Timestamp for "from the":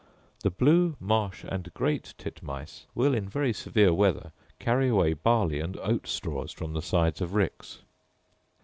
6.51-6.81